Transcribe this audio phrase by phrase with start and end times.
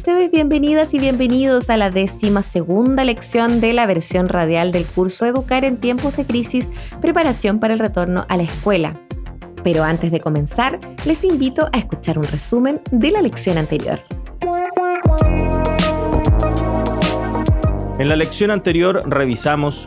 [0.00, 5.26] Ustedes bienvenidas y bienvenidos a la décima segunda lección de la versión radial del curso
[5.26, 6.70] Educar en tiempos de crisis,
[7.02, 8.98] preparación para el retorno a la escuela.
[9.62, 14.00] Pero antes de comenzar, les invito a escuchar un resumen de la lección anterior.
[17.98, 19.86] En la lección anterior revisamos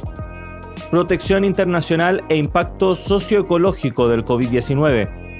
[0.91, 5.32] protección internacional e impacto socioecológico del COVID-19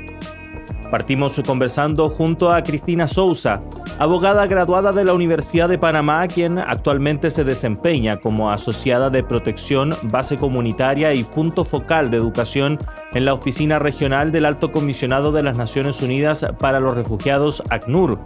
[0.91, 3.61] Partimos conversando junto a Cristina Sousa,
[3.97, 9.95] abogada graduada de la Universidad de Panamá, quien actualmente se desempeña como asociada de protección,
[10.03, 12.77] base comunitaria y punto focal de educación
[13.13, 18.19] en la Oficina Regional del Alto Comisionado de las Naciones Unidas para los Refugiados, ACNUR,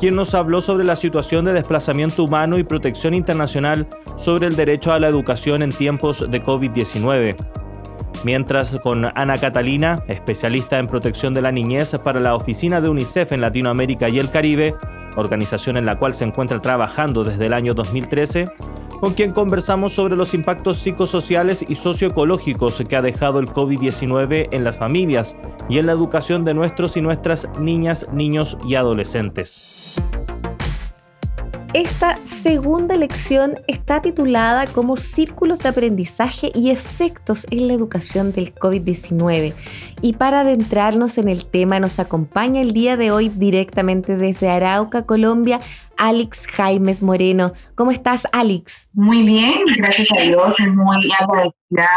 [0.00, 3.86] quien nos habló sobre la situación de desplazamiento humano y protección internacional
[4.16, 7.36] sobre el derecho a la educación en tiempos de COVID-19
[8.24, 13.32] mientras con Ana Catalina, especialista en protección de la niñez para la oficina de UNICEF
[13.32, 14.74] en Latinoamérica y el Caribe,
[15.16, 18.46] organización en la cual se encuentra trabajando desde el año 2013,
[19.00, 24.64] con quien conversamos sobre los impactos psicosociales y socioecológicos que ha dejado el COVID-19 en
[24.64, 25.36] las familias
[25.68, 30.07] y en la educación de nuestros y nuestras niñas, niños y adolescentes.
[31.78, 38.52] Esta segunda lección está titulada como Círculos de Aprendizaje y Efectos en la Educación del
[38.52, 39.54] COVID-19.
[40.02, 45.06] Y para adentrarnos en el tema nos acompaña el día de hoy directamente desde Arauca,
[45.06, 45.60] Colombia,
[45.96, 47.52] Alex Jaimes Moreno.
[47.76, 48.88] ¿Cómo estás, Alex?
[48.92, 50.56] Muy bien, gracias a Dios.
[50.74, 51.88] Muy agradecida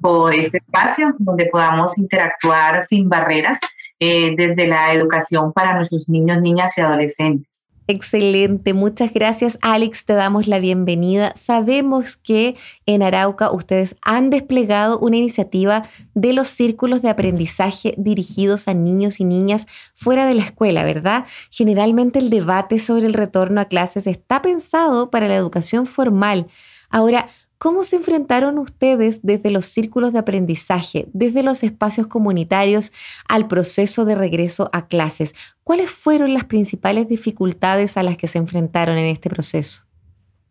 [0.00, 3.60] por este espacio donde podamos interactuar sin barreras
[4.00, 7.67] eh, desde la educación para nuestros niños, niñas y adolescentes.
[7.90, 11.32] Excelente, muchas gracias Alex, te damos la bienvenida.
[11.36, 12.54] Sabemos que
[12.84, 19.20] en Arauca ustedes han desplegado una iniciativa de los círculos de aprendizaje dirigidos a niños
[19.20, 21.24] y niñas fuera de la escuela, ¿verdad?
[21.50, 26.46] Generalmente el debate sobre el retorno a clases está pensado para la educación formal.
[26.90, 32.92] Ahora, ¿Cómo se enfrentaron ustedes desde los círculos de aprendizaje, desde los espacios comunitarios,
[33.28, 35.34] al proceso de regreso a clases?
[35.64, 39.82] ¿Cuáles fueron las principales dificultades a las que se enfrentaron en este proceso?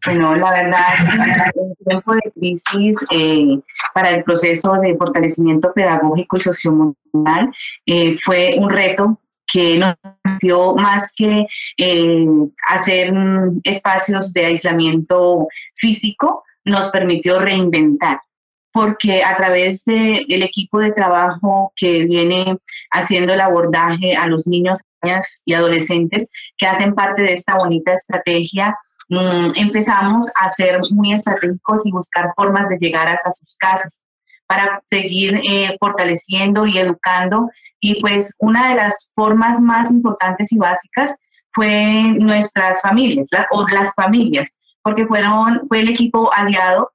[0.05, 3.57] Bueno, la verdad, en tiempo de crisis, eh,
[3.93, 7.51] para el proceso de fortalecimiento pedagógico y socioemocional,
[7.85, 9.19] eh, fue un reto
[9.51, 9.95] que nos
[10.41, 11.47] dio más que
[11.77, 12.25] eh,
[12.67, 13.13] hacer
[13.63, 18.19] espacios de aislamiento físico, nos permitió reinventar,
[18.71, 22.57] porque a través del el equipo de trabajo que viene
[22.91, 24.79] haciendo el abordaje a los niños
[25.45, 28.77] y adolescentes que hacen parte de esta bonita estrategia,
[29.09, 34.03] mm, empezamos a ser muy estratégicos y buscar formas de llegar hasta sus casas
[34.47, 37.49] para seguir eh, fortaleciendo y educando.
[37.79, 41.15] Y pues una de las formas más importantes y básicas
[41.53, 44.53] fue nuestras familias, o las familias,
[44.87, 46.93] porque fueron, fue el equipo aliado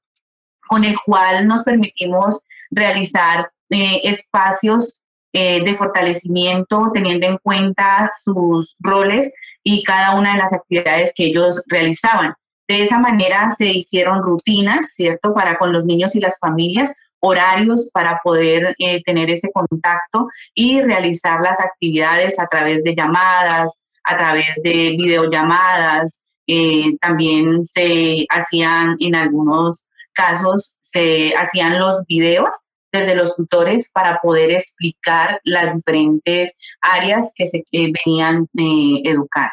[0.66, 5.02] con el cual nos permitimos realizar eh, espacios
[5.34, 9.30] eh, de fortalecimiento teniendo en cuenta sus roles
[9.62, 12.32] y cada una de las actividades que ellos realizaban.
[12.66, 17.90] De esa manera se hicieron rutinas, ¿cierto?, para con los niños y las familias, horarios
[17.92, 24.16] para poder eh, tener ese contacto y realizar las actividades a través de llamadas, a
[24.16, 32.54] través de videollamadas, eh, también se hacían en algunos casos, se hacían los videos
[32.92, 39.50] desde los tutores para poder explicar las diferentes áreas que se venían eh, educar.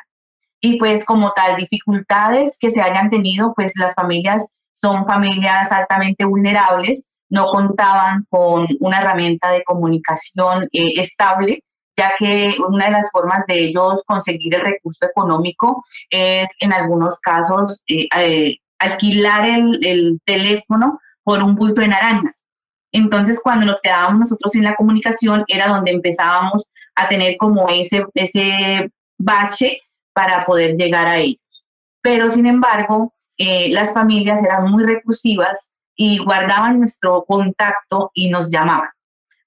[0.62, 6.25] Y pues como tal, dificultades que se hayan tenido, pues las familias son familias altamente
[6.25, 11.63] vulnerables, no contaban con una herramienta de comunicación eh, estable
[12.00, 17.19] ya que una de las formas de ellos conseguir el recurso económico es en algunos
[17.19, 22.46] casos eh, eh, alquilar el, teléfono por un bulto de naranjas.
[22.94, 26.66] Entonces, cuando nos quedábamos nosotros en la comunicación, era donde empezábamos
[26.96, 29.81] a tener como ese, ese bache
[30.13, 31.66] para poder llegar a ellos.
[32.02, 38.50] Pero, sin embargo, eh, las familias eran muy recursivas y guardaban nuestro contacto y nos
[38.50, 38.90] llamaban.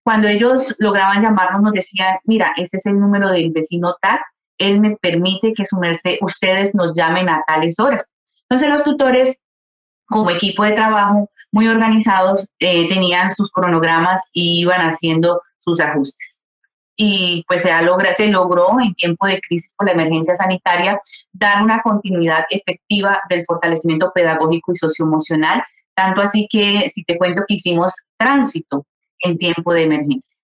[0.05, 4.19] Cuando ellos lograban llamarnos, nos decían, mira, este es el número del vecino tal,
[4.59, 8.13] él me permite que su merced, ustedes nos llamen a tales horas.
[8.49, 9.43] Entonces los tutores,
[10.07, 16.45] como equipo de trabajo, muy organizados, eh, tenían sus cronogramas y iban haciendo sus ajustes.
[16.97, 21.01] Y pues se, logra, se logró en tiempo de crisis por la emergencia sanitaria
[21.33, 25.63] dar una continuidad efectiva del fortalecimiento pedagógico y socioemocional,
[25.95, 28.87] tanto así que, si te cuento que hicimos tránsito
[29.23, 30.43] en tiempo de emergencia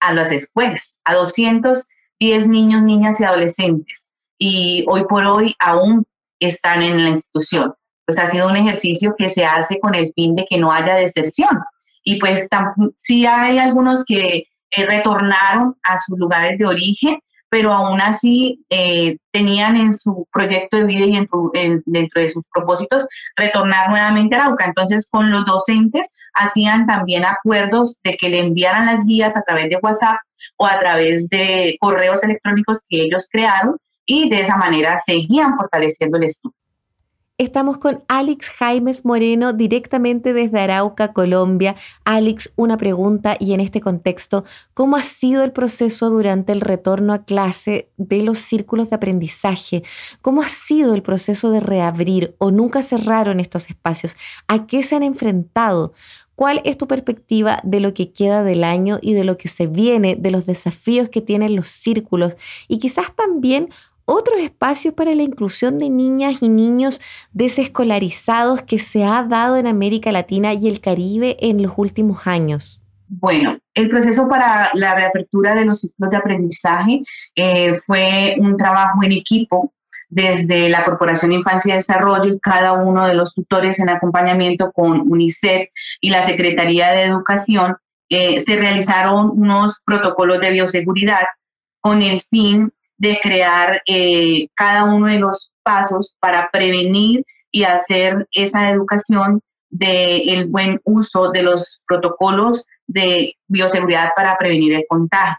[0.00, 4.12] a las escuelas, a 210 niños, niñas y adolescentes.
[4.38, 6.06] Y hoy por hoy aún
[6.40, 7.74] están en la institución.
[8.06, 10.94] Pues ha sido un ejercicio que se hace con el fin de que no haya
[10.94, 11.60] deserción.
[12.02, 12.48] Y pues
[12.96, 19.18] sí hay algunos que eh, retornaron a sus lugares de origen, pero aún así eh,
[19.32, 23.06] tenían en su proyecto de vida y en, dentro de sus propósitos
[23.36, 24.64] retornar nuevamente a Arauca.
[24.66, 29.68] Entonces, con los docentes hacían también acuerdos de que le enviaran las guías a través
[29.68, 30.18] de WhatsApp
[30.56, 33.76] o a través de correos electrónicos que ellos crearon
[34.06, 36.59] y de esa manera seguían fortaleciendo el estudio.
[37.40, 41.74] Estamos con Alex Jaimes Moreno directamente desde Arauca, Colombia.
[42.04, 44.44] Alex, una pregunta y en este contexto,
[44.74, 49.82] ¿cómo ha sido el proceso durante el retorno a clase de los círculos de aprendizaje?
[50.20, 54.16] ¿Cómo ha sido el proceso de reabrir o nunca cerraron estos espacios?
[54.46, 55.94] ¿A qué se han enfrentado?
[56.34, 59.66] ¿Cuál es tu perspectiva de lo que queda del año y de lo que se
[59.66, 62.36] viene, de los desafíos que tienen los círculos?
[62.68, 63.70] Y quizás también
[64.10, 67.00] otros espacios para la inclusión de niñas y niños
[67.32, 72.82] desescolarizados que se ha dado en América Latina y el Caribe en los últimos años?
[73.08, 77.02] Bueno, el proceso para la reapertura de los ciclos de aprendizaje
[77.34, 79.72] eh, fue un trabajo en equipo
[80.08, 85.10] desde la Corporación Infancia y Desarrollo y cada uno de los tutores en acompañamiento con
[85.10, 85.68] UNICEF
[86.00, 87.76] y la Secretaría de Educación.
[88.08, 91.22] Eh, se realizaron unos protocolos de bioseguridad
[91.80, 98.28] con el fin de crear eh, cada uno de los pasos para prevenir y hacer
[98.32, 105.38] esa educación del buen uso de los protocolos de bioseguridad para prevenir el contagio.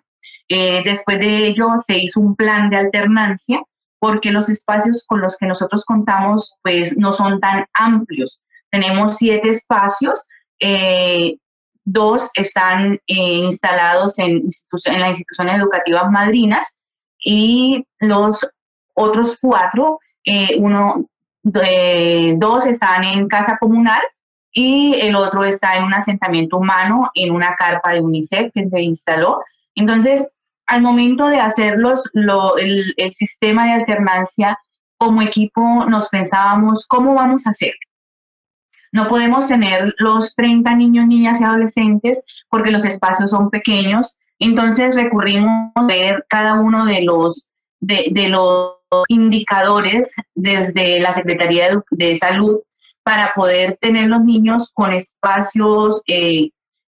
[0.49, 3.61] Eh, después de ello se hizo un plan de alternancia
[3.99, 8.43] porque los espacios con los que nosotros contamos pues no son tan amplios.
[8.71, 10.27] Tenemos siete espacios,
[10.59, 11.37] eh,
[11.85, 14.37] dos están instalados en,
[14.85, 16.80] en las instituciones educativas madrinas
[17.21, 18.47] y los
[18.93, 21.05] otros cuatro, eh, uno,
[21.43, 24.01] dos están en casa comunal
[24.51, 28.81] y el otro está en un asentamiento humano en una carpa de UNICEF que se
[28.81, 29.41] instaló.
[29.75, 30.31] Entonces,
[30.67, 31.77] al momento de hacer
[32.57, 34.59] el, el sistema de alternancia,
[34.97, 37.73] como equipo nos pensábamos, ¿cómo vamos a hacer?
[38.91, 44.95] No podemos tener los 30 niños, niñas y adolescentes porque los espacios son pequeños entonces
[44.95, 47.49] recurrimos a ver cada uno de los,
[47.79, 48.73] de, los
[49.07, 52.59] indicadores desde la Secretaría de, Salud
[53.03, 56.49] para poder tener los niños con espacios eh,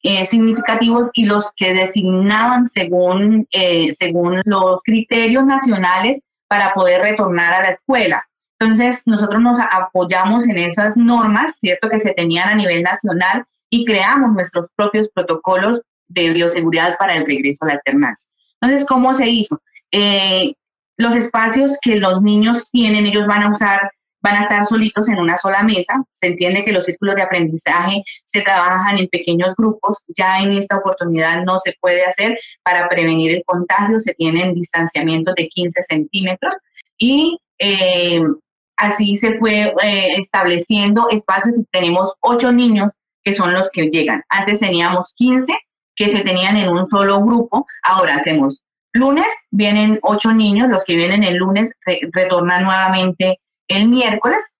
[0.03, 7.53] eh, significativos y los que designaban según, eh, según los criterios nacionales para poder retornar
[7.53, 8.27] a la escuela.
[8.59, 13.85] Entonces, nosotros nos apoyamos en esas normas, ¿cierto?, que se tenían a nivel nacional y
[13.85, 15.81] creamos nuestros propios protocolos
[16.13, 18.31] de bioseguridad para el regreso a la alternancia.
[18.61, 19.59] Entonces, ¿cómo se hizo?
[19.91, 20.53] Eh,
[20.97, 25.17] los espacios que los niños tienen, ellos van a usar, van a estar solitos en
[25.17, 25.93] una sola mesa.
[26.11, 30.03] Se entiende que los círculos de aprendizaje se trabajan en pequeños grupos.
[30.15, 33.99] Ya en esta oportunidad no se puede hacer para prevenir el contagio.
[33.99, 36.55] Se tienen distanciamientos de 15 centímetros
[36.99, 38.21] y eh,
[38.77, 42.91] así se fue eh, estableciendo espacios tenemos ocho niños
[43.23, 44.23] que son los que llegan.
[44.29, 45.53] Antes teníamos 15
[45.95, 47.65] que se tenían en un solo grupo.
[47.83, 51.73] Ahora hacemos lunes, vienen ocho niños, los que vienen el lunes
[52.11, 54.57] retornan nuevamente el miércoles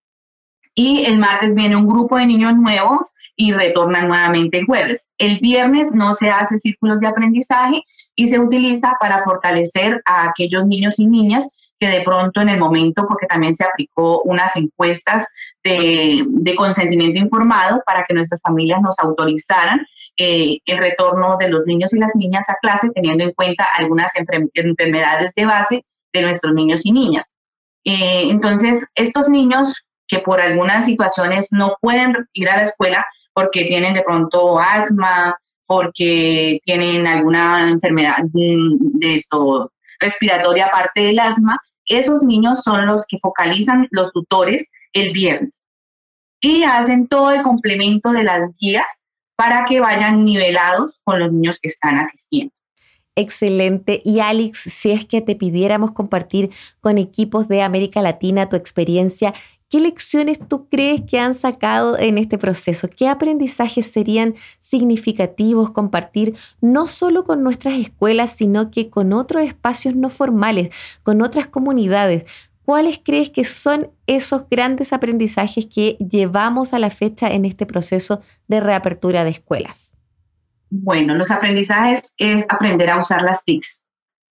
[0.74, 5.12] y el martes viene un grupo de niños nuevos y retornan nuevamente el jueves.
[5.18, 7.84] El viernes no se hace círculos de aprendizaje
[8.16, 11.48] y se utiliza para fortalecer a aquellos niños y niñas
[11.80, 15.28] que de pronto en el momento, porque también se aplicó unas encuestas
[15.64, 19.86] de, consentimiento informado para que nuestras familias nos autorizaran
[20.18, 24.12] eh, el retorno de los niños y las niñas a clase, teniendo en cuenta algunas
[24.54, 27.34] enfermedades de base de nuestros niños y niñas.
[27.84, 33.66] Eh, entonces, estos niños que por algunas situaciones no pueden ir a la escuela porque
[33.66, 35.38] tienen de pronto asma,
[35.68, 43.18] porque tienen alguna enfermedad de esto respiratoria aparte del asma, esos niños son los que
[43.20, 45.66] focalizan los tutores el viernes
[46.42, 49.04] y hacen todo el complemento de las guías
[49.36, 52.54] para que vayan nivelados con los niños que están asistiendo.
[53.16, 54.02] Excelente.
[54.06, 59.34] Y Alex, si es que te pidiéramos compartir con equipos de América Latina tu experiencia,
[59.70, 62.88] ¿qué lecciones tú crees que han sacado en este proceso?
[62.90, 69.96] ¿Qué aprendizajes serían significativos compartir no solo con nuestras escuelas, sino que con otros espacios
[69.96, 72.24] no formales, con otras comunidades?
[72.72, 78.22] ¿Cuáles crees que son esos grandes aprendizajes que llevamos a la fecha en este proceso
[78.48, 79.92] de reapertura de escuelas?
[80.70, 83.86] Bueno, los aprendizajes es aprender a usar las TICs,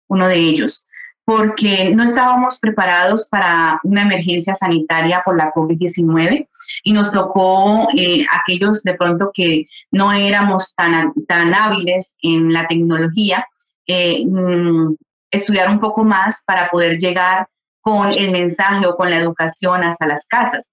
[0.08, 0.88] uno de ellos,
[1.26, 6.48] porque no estábamos preparados para una emergencia sanitaria por la COVID-19
[6.86, 12.66] y nos tocó eh, aquellos de pronto que no éramos tan, tan hábiles en la
[12.68, 13.46] tecnología,
[13.86, 14.96] eh, mm,
[15.30, 17.50] estudiar un poco más para poder llegar
[17.82, 20.72] con el mensaje o con la educación hasta las casas.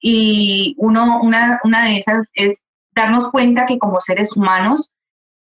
[0.00, 4.92] Y uno, una, una de esas es darnos cuenta que como seres humanos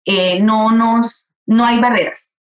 [0.05, 2.33] eh, no, nos, no hay barreras.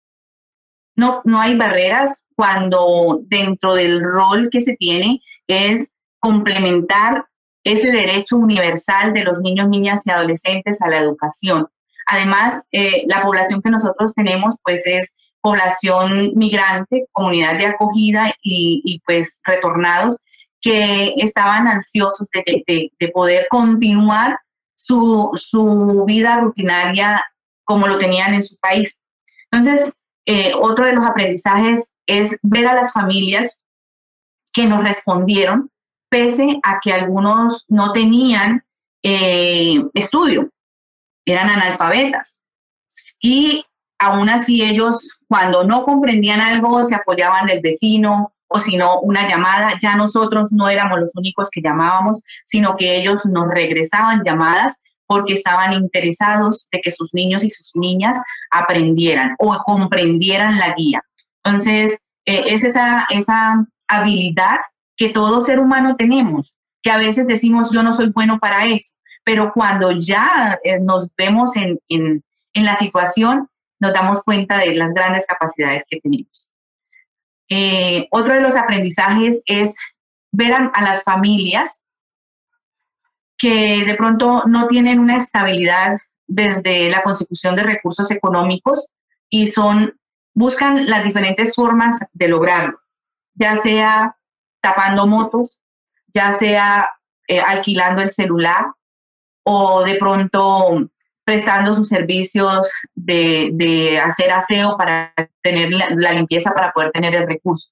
[0.96, 7.26] No, no hay barreras cuando dentro del rol que se tiene es complementar
[7.64, 11.68] ese derecho universal de los niños, niñas y adolescentes a la educación.
[12.06, 15.16] Además, eh, la población que nosotros tenemos pues es
[15.46, 20.18] población migrante, comunidad de acogida y, pues retornados
[20.60, 24.40] que estaban ansiosos de, de, poder continuar
[24.74, 27.24] su, su, vida rutinaria
[27.64, 29.00] como lo tenían en su país.
[29.52, 33.64] Entonces, eh, otro de los aprendizajes es ver a las familias
[34.52, 35.70] que nos respondieron,
[36.10, 38.66] pese a que algunos no tenían
[39.04, 40.50] eh, estudio,
[41.24, 42.42] eran analfabetas.
[43.22, 43.64] Y
[44.00, 49.28] aún así ellos, cuando no comprendían algo, se apoyaban del vecino o si no, una
[49.28, 49.74] llamada.
[49.82, 55.34] Ya nosotros no éramos los únicos que llamábamos, sino que ellos nos regresaban llamadas porque
[55.34, 58.18] estaban interesados de que sus niños y sus niñas
[58.52, 61.04] aprendieran o comprendieran la guía.
[61.44, 64.58] Entonces, eh, es esa, esa habilidad
[64.98, 68.94] que todo ser humano tenemos, que a veces decimos yo no soy bueno para eso,
[69.24, 72.24] pero cuando ya eh, nos vemos en, en,
[72.54, 73.48] en, la situación,
[73.86, 76.52] nos damos cuenta de las grandes capacidades que tenemos.
[77.50, 79.76] Eh, otro de los aprendizajes es
[80.32, 81.86] ver a las familias
[83.38, 88.92] que de pronto no tienen una estabilidad desde la consecución de recursos económicos
[89.30, 90.00] y son
[90.34, 92.80] buscan las diferentes formas de lograrlo,
[93.36, 94.18] ya sea
[94.60, 95.62] tapando motos,
[96.08, 96.90] ya sea
[97.28, 98.66] eh, alquilando el celular
[99.44, 100.90] o de pronto
[101.26, 107.72] prestando sus servicios de, hacer aseo para tener la, limpieza para poder tener el recurso.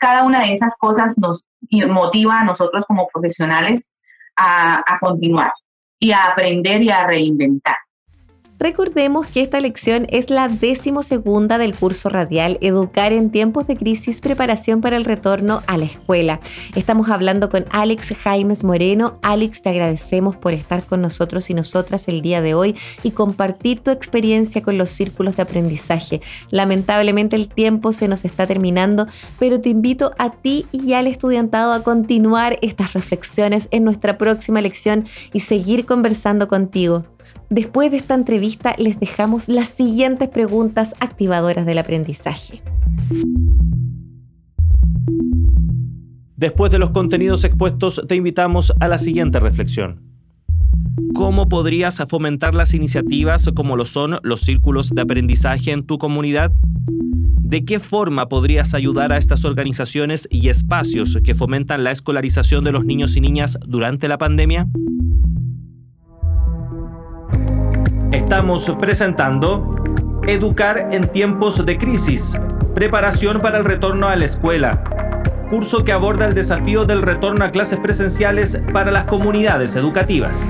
[0.00, 3.88] Cada una de esas cosas nos motiva a nosotros como profesionales
[4.36, 5.52] a, continuar
[5.98, 7.76] y a aprender y a reinventar.
[8.58, 10.48] Recordemos que esta lección es la
[11.02, 15.84] segunda del curso radial Educar en tiempos de crisis, preparación para el retorno a la
[15.84, 16.40] escuela.
[16.74, 19.18] Estamos hablando con Alex Jaimes Moreno.
[19.22, 23.80] Alex, te agradecemos por estar con nosotros y nosotras el día de hoy y compartir
[23.80, 26.22] tu experiencia con los círculos de aprendizaje.
[26.50, 29.06] Lamentablemente el tiempo se nos está terminando,
[29.38, 34.60] pero te invito a ti y al estudiantado a continuar estas reflexiones en nuestra próxima
[34.60, 37.04] lección y seguir conversando contigo.
[37.50, 42.62] Después de esta entrevista les dejamos las siguientes preguntas activadoras del aprendizaje.
[46.36, 50.02] Después de los contenidos expuestos, te invitamos a la siguiente reflexión.
[51.14, 56.52] ¿Cómo podrías fomentar las iniciativas como lo son los círculos de aprendizaje en tu comunidad?
[56.88, 62.72] ¿De qué forma podrías ayudar a estas organizaciones y espacios que fomentan la escolarización de
[62.72, 64.66] los niños y niñas durante la pandemia?
[68.12, 69.82] Estamos presentando
[70.26, 72.36] Educar en tiempos de crisis,
[72.74, 74.82] preparación para el retorno a la escuela,
[75.50, 80.48] curso que aborda el desafío del retorno a clases presenciales para las comunidades educativas.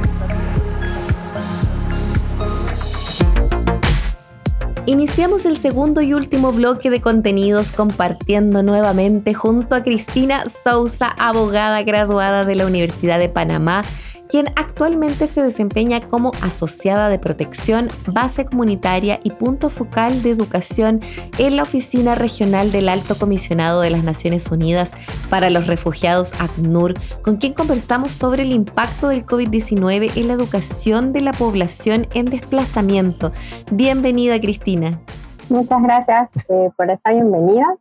[4.86, 11.82] Iniciamos el segundo y último bloque de contenidos compartiendo nuevamente junto a Cristina Sousa, abogada
[11.82, 13.82] graduada de la Universidad de Panamá
[14.28, 21.00] quien actualmente se desempeña como asociada de protección, base comunitaria y punto focal de educación
[21.38, 24.92] en la Oficina Regional del Alto Comisionado de las Naciones Unidas
[25.30, 31.12] para los Refugiados ACNUR, con quien conversamos sobre el impacto del COVID-19 en la educación
[31.12, 33.32] de la población en desplazamiento.
[33.70, 35.00] Bienvenida, Cristina.
[35.48, 37.76] Muchas gracias eh, por esa bienvenida.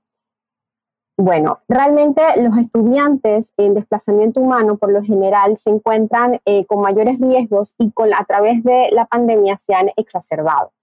[1.17, 7.17] Bueno, realmente los estudiantes en desplazamiento humano por lo general se encuentran eh, con mayores
[7.19, 10.73] riesgos y con, a través de la pandemia se han exacerbado.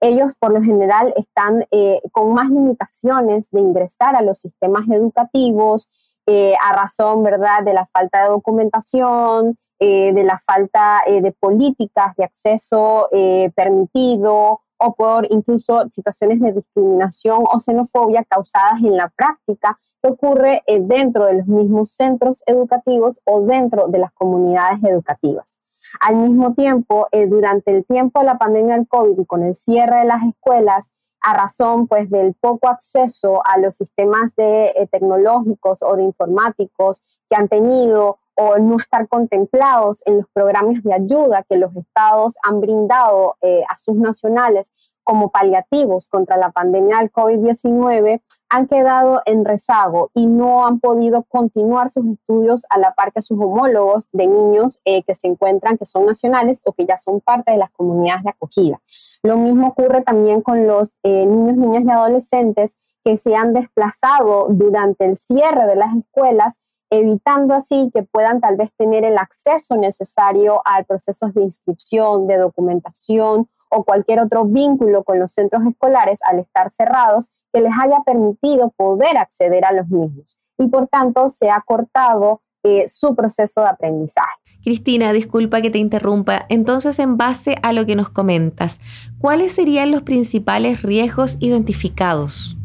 [0.00, 5.90] Ellos por lo general están eh, con más limitaciones de ingresar a los sistemas educativos
[6.26, 12.22] eh, a razón, ¿verdad?, de la falta de documentación, de la falta de políticas de
[12.22, 13.08] acceso
[13.56, 20.62] permitido o por incluso situaciones de discriminación o xenofobia causadas en la práctica que ocurre
[20.66, 25.58] eh, dentro de los mismos centros educativos o dentro de las comunidades educativas.
[26.00, 29.54] Al mismo tiempo, eh, durante el tiempo de la pandemia del COVID y con el
[29.54, 34.88] cierre de las escuelas, a razón pues del poco acceso a los sistemas de, eh,
[34.90, 40.94] tecnológicos o de informáticos que han tenido o no estar contemplados en los programas de
[40.94, 44.72] ayuda que los estados han brindado eh, a sus nacionales
[45.04, 51.24] como paliativos contra la pandemia del COVID-19 han quedado en rezago y no han podido
[51.24, 55.78] continuar sus estudios a la par que sus homólogos de niños eh, que se encuentran,
[55.78, 58.80] que son nacionales o que ya son parte de las comunidades de acogida.
[59.22, 64.46] Lo mismo ocurre también con los eh, niños, niñas y adolescentes que se han desplazado
[64.50, 66.60] durante el cierre de las escuelas
[66.92, 72.36] evitando así que puedan tal vez tener el acceso necesario al proceso de inscripción, de
[72.36, 78.00] documentación o cualquier otro vínculo con los centros escolares al estar cerrados que les haya
[78.04, 80.38] permitido poder acceder a los mismos.
[80.58, 84.30] Y por tanto se ha cortado eh, su proceso de aprendizaje.
[84.62, 86.44] Cristina, disculpa que te interrumpa.
[86.50, 88.78] Entonces, en base a lo que nos comentas,
[89.18, 92.56] ¿cuáles serían los principales riesgos identificados?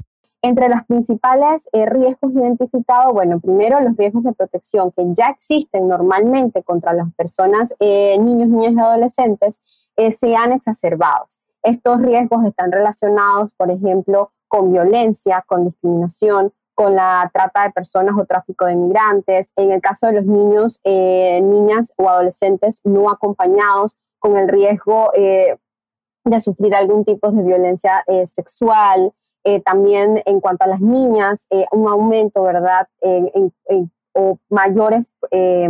[0.47, 5.89] Entre los principales eh, riesgos identificados, bueno, primero los riesgos de protección que ya existen
[5.89, 9.61] normalmente contra las personas, eh, niños, niñas y adolescentes,
[9.97, 11.25] eh, se han exacerbado.
[11.63, 18.15] Estos riesgos están relacionados, por ejemplo, con violencia, con discriminación, con la trata de personas
[18.17, 19.51] o tráfico de migrantes.
[19.57, 26.39] En el caso de los niños, niñas o adolescentes no acompañados, con el riesgo de
[26.39, 29.11] sufrir algún tipo de violencia sexual,
[29.49, 32.85] eh, también en cuanto a las niñas, eh, un aumento, ¿verdad?
[34.13, 35.69] o mayores eh,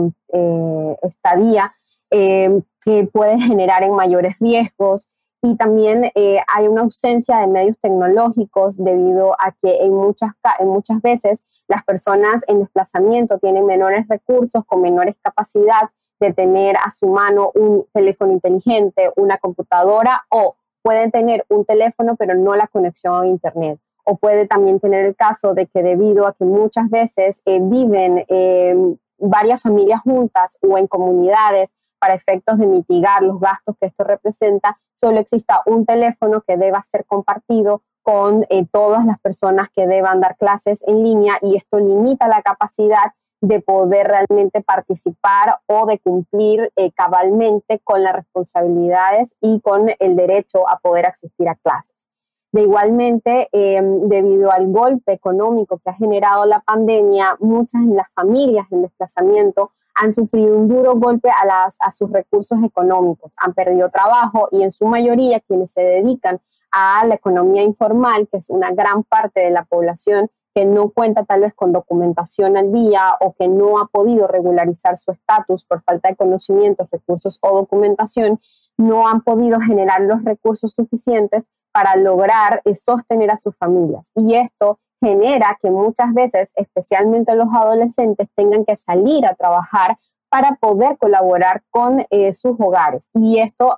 [1.04, 1.76] estadía
[2.10, 5.08] que puede generar en mayores riesgos.
[5.44, 11.00] Y también hay una ausencia de medios tecnológicos debido a que en muchas, en muchas
[11.04, 17.08] veces las personas en desplazamiento tienen menores recursos, con menores capacidad de tener a su
[17.10, 20.56] mano un teléfono inteligente, una computadora o
[20.88, 23.78] pueden tener un teléfono pero no la conexión a Internet.
[24.06, 28.24] O puede también tener el caso de que debido a que muchas veces eh, viven
[28.30, 28.74] eh,
[29.18, 34.80] varias familias juntas o en comunidades para efectos de mitigar los gastos que esto representa,
[34.94, 40.22] solo exista un teléfono que deba ser compartido con eh, todas las personas que deban
[40.22, 46.00] dar clases en línea y esto limita la capacidad de poder realmente participar o de
[46.00, 52.08] cumplir eh, cabalmente con las responsabilidades y con el derecho a poder asistir a clases.
[52.52, 58.08] De igualmente, em, debido al golpe económico que ha generado la pandemia, muchas de las
[58.14, 63.90] familias en desplazamiento han sufrido un duro golpe a, a sus recursos económicos, han perdido
[63.90, 66.40] trabajo y en su mayoría quienes se dedican
[66.72, 71.24] a la economía informal, que es una gran parte de la población, que no cuenta
[71.24, 75.84] tal vez con documentación al día o que no ha podido regularizar su estatus por
[75.84, 78.42] falta de conocimientos, recursos o documentación,
[78.76, 84.12] no han podido generar los recursos suficientes para lograr eh, sostener a sus familias.
[84.16, 90.56] Y esto genera que muchas veces, especialmente los adolescentes, tengan que salir a trabajar para
[90.56, 93.12] poder colaborar con eh, sus hogares.
[93.14, 93.78] Y esto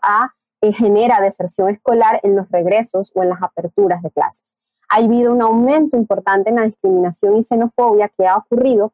[0.61, 4.55] eh, genera deserción escolar en los regresos o en las aperturas de clases
[4.89, 8.93] ha habido un aumento importante en la discriminación y xenofobia que ha ocurrido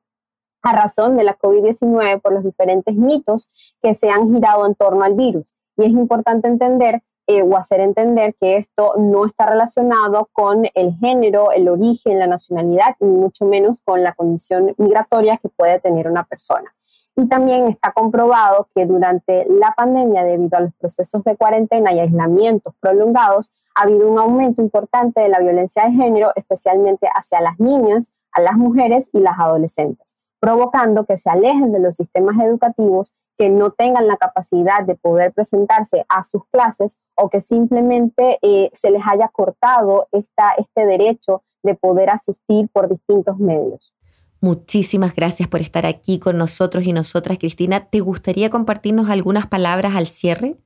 [0.62, 3.49] a razón de la COVID-19 por los diferentes mitos
[3.81, 5.55] que se han girado en torno al virus.
[5.77, 10.95] Y es importante entender eh, o hacer entender que esto no está relacionado con el
[10.97, 16.08] género, el origen, la nacionalidad, ni mucho menos con la condición migratoria que puede tener
[16.08, 16.71] una persona.
[17.15, 21.99] Y también está comprobado que durante la pandemia, debido a los procesos de cuarentena y
[21.99, 27.59] aislamientos prolongados, ha habido un aumento importante de la violencia de género, especialmente hacia las
[27.59, 33.13] niñas, a las mujeres y las adolescentes, provocando que se alejen de los sistemas educativos,
[33.38, 38.69] que no tengan la capacidad de poder presentarse a sus clases o que simplemente eh,
[38.73, 43.93] se les haya cortado esta, este derecho de poder asistir por distintos medios.
[44.39, 47.89] Muchísimas gracias por estar aquí con nosotros y nosotras, Cristina.
[47.89, 50.57] ¿Te gustaría compartirnos algunas palabras al cierre?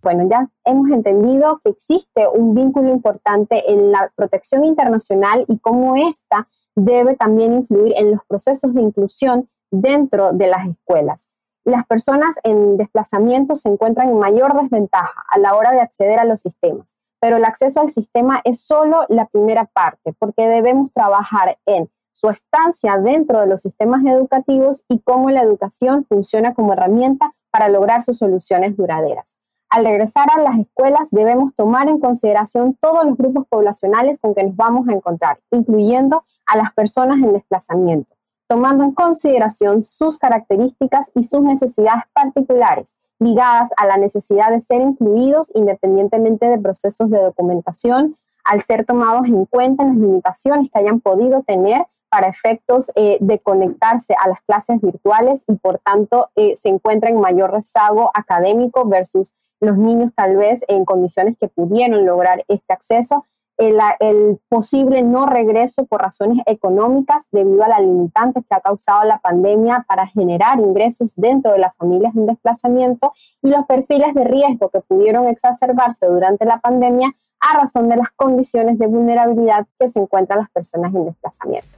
[0.00, 5.96] Bueno, ya hemos entendido que existe un vínculo importante en la protección internacional y cómo
[5.96, 11.28] esta debe también influir en los procesos de inclusión dentro de las escuelas.
[11.64, 16.24] Las personas en desplazamiento se encuentran en mayor desventaja a la hora de acceder a
[16.24, 21.58] los sistemas, pero el acceso al sistema es solo la primera parte, porque debemos trabajar
[21.66, 27.34] en su estancia dentro de los sistemas educativos y cómo la educación funciona como herramienta
[27.50, 29.37] para lograr sus soluciones duraderas.
[29.70, 34.42] Al regresar a las escuelas debemos tomar en consideración todos los grupos poblacionales con que
[34.42, 41.10] nos vamos a encontrar, incluyendo a las personas en desplazamiento, tomando en consideración sus características
[41.14, 47.20] y sus necesidades particulares, ligadas a la necesidad de ser incluidos independientemente de procesos de
[47.20, 52.90] documentación, al ser tomados en cuenta en las limitaciones que hayan podido tener para efectos
[52.96, 57.50] eh, de conectarse a las clases virtuales y por tanto eh, se encuentra en mayor
[57.50, 63.24] rezago académico versus los niños tal vez en condiciones que pudieron lograr este acceso,
[63.58, 69.18] el, posible no regreso por razones económicas debido a la limitante que ha causado la
[69.18, 74.70] pandemia para generar ingresos dentro de las familias en desplazamiento y los perfiles de riesgo
[74.70, 80.00] que pudieron exacerbarse durante la pandemia a razón de las condiciones de vulnerabilidad que se
[80.00, 81.77] encuentran las personas en desplazamiento.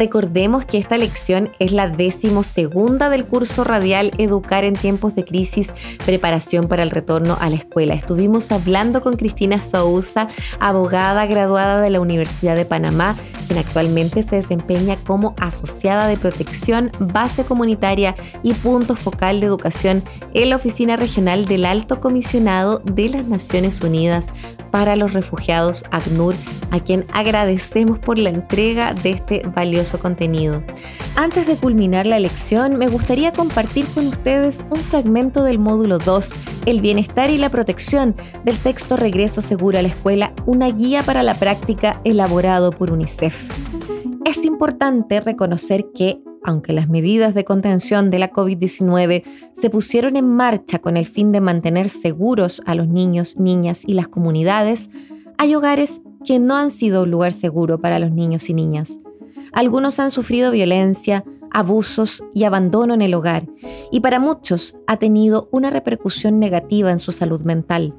[0.00, 1.92] Recordemos que esta lección es la
[2.42, 5.74] segunda del curso radial Educar en tiempos de crisis,
[6.06, 7.92] preparación para el retorno a la escuela.
[7.92, 13.14] Estuvimos hablando con Cristina Sousa, abogada graduada de la Universidad de Panamá,
[13.46, 20.02] quien actualmente se desempeña como asociada de protección, base comunitaria y punto focal de educación
[20.32, 24.28] en la Oficina Regional del Alto Comisionado de las Naciones Unidas
[24.70, 26.34] para los Refugiados, ACNUR,
[26.70, 30.62] a quien agradecemos por la entrega de este valioso contenido.
[31.16, 36.34] Antes de culminar la lección, me gustaría compartir con ustedes un fragmento del módulo 2,
[36.66, 41.22] El bienestar y la protección, del texto Regreso Seguro a la Escuela, una guía para
[41.22, 43.50] la práctica elaborado por UNICEF.
[44.24, 50.28] Es importante reconocer que, aunque las medidas de contención de la COVID-19 se pusieron en
[50.28, 54.90] marcha con el fin de mantener seguros a los niños, niñas y las comunidades,
[55.36, 59.00] hay hogares que no han sido un lugar seguro para los niños y niñas.
[59.52, 63.46] Algunos han sufrido violencia, abusos y abandono en el hogar,
[63.90, 67.94] y para muchos ha tenido una repercusión negativa en su salud mental.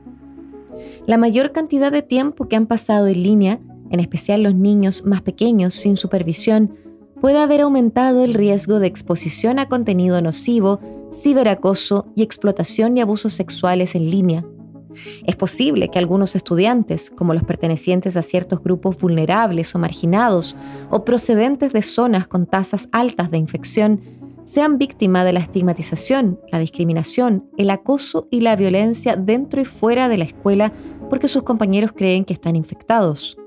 [1.06, 3.60] La mayor cantidad de tiempo que han pasado en línea,
[3.90, 6.76] en especial los niños más pequeños sin supervisión,
[7.20, 10.80] puede haber aumentado el riesgo de exposición a contenido nocivo,
[11.14, 14.46] ciberacoso y explotación y abusos sexuales en línea.
[15.26, 20.58] Es posible que algunos estudiantes, como los pertenecientes a ciertos grupos vulnerables o marginados
[20.90, 24.02] o procedentes de zonas con tasas altas de infección,
[24.44, 30.10] sean víctimas de la estigmatización, la discriminación, el acoso y la violencia dentro y fuera
[30.10, 30.74] de la escuela
[31.10, 33.38] porque sus compañeros creen que están infectados.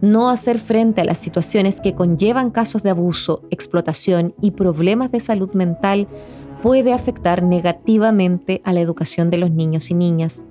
[0.00, 5.20] No hacer frente a las situaciones que conllevan casos de abuso, explotación y problemas de
[5.20, 6.08] salud mental
[6.62, 10.44] puede afectar negativamente a la educación de los niños y niñas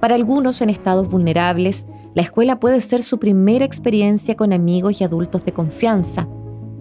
[0.00, 5.04] para algunos en estados vulnerables, la escuela puede ser su primera experiencia con amigos y
[5.04, 6.28] adultos de confianza.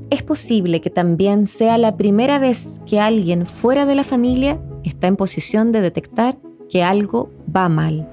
[0.09, 5.07] Es posible que también sea la primera vez que alguien fuera de la familia está
[5.07, 6.37] en posición de detectar
[6.69, 8.09] que algo va mal.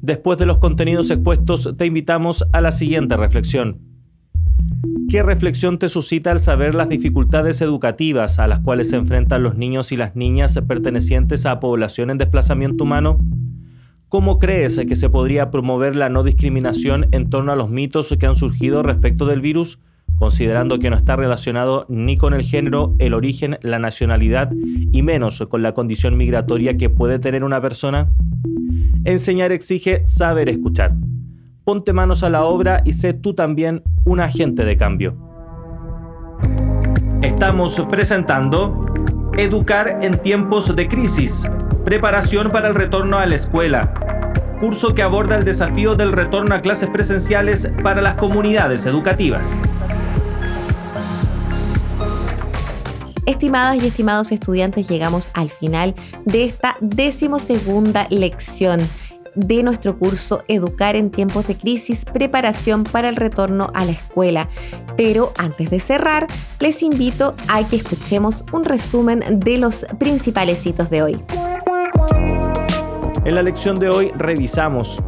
[0.00, 3.80] Después de los contenidos expuestos, te invitamos a la siguiente reflexión.
[5.08, 9.56] ¿Qué reflexión te suscita al saber las dificultades educativas a las cuales se enfrentan los
[9.56, 13.18] niños y las niñas pertenecientes a población en desplazamiento humano?
[14.08, 18.26] ¿Cómo crees que se podría promover la no discriminación en torno a los mitos que
[18.26, 19.78] han surgido respecto del virus,
[20.18, 25.44] considerando que no está relacionado ni con el género, el origen, la nacionalidad y menos
[25.48, 28.10] con la condición migratoria que puede tener una persona?
[29.04, 30.94] Enseñar exige saber escuchar
[31.66, 35.16] ponte manos a la obra y sé tú también un agente de cambio.
[37.22, 38.86] Estamos presentando
[39.36, 41.42] Educar en tiempos de crisis,
[41.84, 43.92] preparación para el retorno a la escuela,
[44.60, 49.60] curso que aborda el desafío del retorno a clases presenciales para las comunidades educativas.
[53.26, 58.78] Estimadas y estimados estudiantes, llegamos al final de esta decimosegunda lección
[59.36, 64.48] de nuestro curso Educar en tiempos de crisis, preparación para el retorno a la escuela.
[64.96, 66.26] Pero antes de cerrar,
[66.58, 71.22] les invito a que escuchemos un resumen de los principales hitos de hoy.
[73.24, 75.00] En la lección de hoy revisamos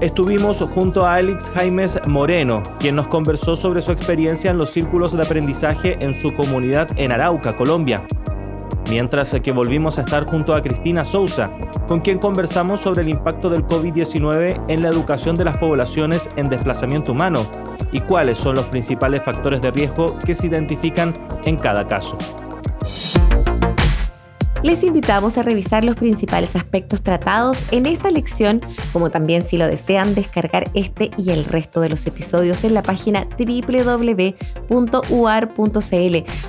[0.00, 5.12] Estuvimos junto a Alex Jaimes Moreno, quien nos conversó sobre su experiencia en los círculos
[5.12, 8.06] de aprendizaje en su comunidad en Arauca, Colombia.
[8.90, 11.50] Mientras que volvimos a estar junto a Cristina Souza,
[11.86, 16.48] con quien conversamos sobre el impacto del COVID-19 en la educación de las poblaciones en
[16.48, 17.46] desplazamiento humano
[17.92, 22.18] y cuáles son los principales factores de riesgo que se identifican en cada caso
[24.62, 28.60] les invitamos a revisar los principales aspectos tratados en esta lección,
[28.92, 32.82] como también si lo desean descargar este y el resto de los episodios en la
[32.82, 34.30] página www.uar.cl.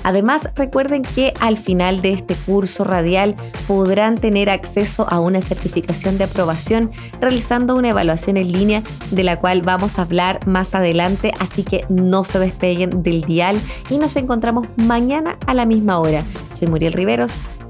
[0.04, 3.36] Además, recuerden que al final de este curso radial
[3.68, 9.40] podrán tener acceso a una certificación de aprobación realizando una evaluación en línea de la
[9.40, 13.58] cual vamos a hablar más adelante, así que no se despeguen del dial
[13.90, 16.24] y nos encontramos mañana a la misma hora.
[16.50, 17.42] Soy Muriel Riveros